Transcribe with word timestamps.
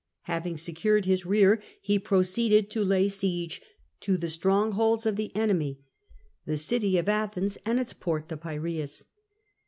Having 0.23 0.57
secured 0.57 1.05
his 1.05 1.27
rear, 1.27 1.61
he 1.79 1.99
proceeded 1.99 2.71
to 2.71 2.83
lay 2.83 3.07
siege 3.07 3.61
to 3.99 4.17
the 4.17 4.31
strongholds 4.31 5.05
of 5.05 5.15
the 5.15 5.31
enemy, 5.35 5.79
the 6.43 6.57
city 6.57 6.97
of 6.97 7.07
Athens 7.07 7.59
and 7.67 7.79
its 7.79 7.93
port 7.93 8.27
the 8.27 8.35
Piraeus. 8.35 9.05